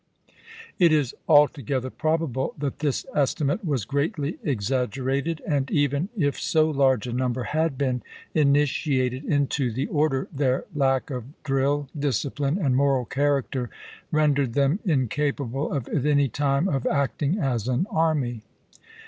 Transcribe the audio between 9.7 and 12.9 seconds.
the order, their lack of driU, discipline, and